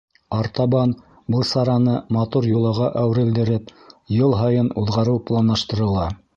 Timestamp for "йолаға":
2.53-2.89